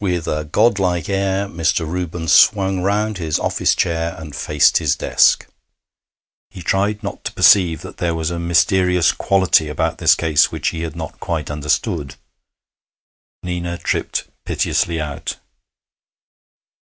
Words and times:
With 0.00 0.26
a 0.26 0.42
godlike 0.44 1.08
air, 1.08 1.46
Mr. 1.46 1.86
Reuben 1.86 2.26
swung 2.26 2.80
round 2.82 3.18
his 3.18 3.38
office 3.38 3.76
chair 3.76 4.16
and 4.18 4.34
faced 4.34 4.78
his 4.78 4.96
desk. 4.96 5.46
He 6.50 6.62
tried 6.62 7.00
not 7.04 7.22
to 7.22 7.32
perceive 7.32 7.82
that 7.82 7.98
there 7.98 8.16
was 8.16 8.32
a 8.32 8.40
mysterious 8.40 9.12
quality 9.12 9.68
about 9.68 9.98
this 9.98 10.16
case 10.16 10.50
which 10.50 10.70
he 10.70 10.82
had 10.82 10.96
not 10.96 11.20
quite 11.20 11.48
understood. 11.48 12.16
Nina 13.44 13.78
tripped 13.78 14.26
piteously 14.44 15.00
out. 15.00 15.36